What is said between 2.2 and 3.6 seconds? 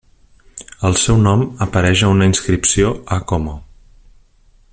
inscripció a Como.